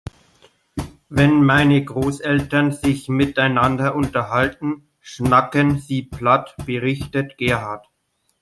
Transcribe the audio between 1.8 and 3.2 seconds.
Großeltern sich